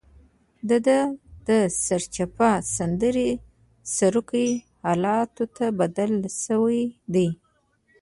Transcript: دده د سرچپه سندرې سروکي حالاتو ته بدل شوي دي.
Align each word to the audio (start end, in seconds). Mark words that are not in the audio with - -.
دده 0.69 0.99
د 1.47 1.49
سرچپه 1.85 2.49
سندرې 2.77 3.29
سروکي 3.95 4.49
حالاتو 4.85 5.43
ته 5.55 5.65
بدل 5.79 6.11
شوي 6.43 6.83
دي. 7.13 7.29